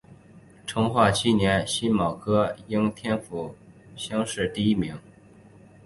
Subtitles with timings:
[0.65, 3.53] 成化七年辛卯科应天府
[3.95, 4.97] 乡试第一名。